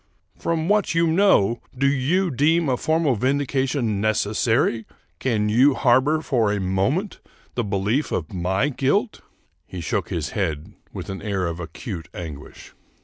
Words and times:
"From 0.45 0.67
what 0.67 0.95
you 0.95 1.05
know, 1.05 1.61
do 1.77 1.85
you 1.85 2.31
deem 2.31 2.69
a 2.69 2.75
formal 2.75 3.15
vindication 3.15 4.01
necessary? 4.01 4.87
Can 5.19 5.47
you 5.47 5.75
harbor 5.75 6.21
for 6.21 6.51
a 6.51 6.59
moment 6.59 7.19
the 7.53 7.63
belief 7.63 8.11
of 8.11 8.33
my 8.33 8.69
guilt?" 8.69 9.21
He 9.67 9.79
shook 9.79 10.09
his 10.09 10.31
head 10.31 10.73
with 10.91 11.11
an 11.11 11.21
air 11.21 11.45
of 11.45 11.59
acute 11.59 12.09
anguish. 12.15 12.73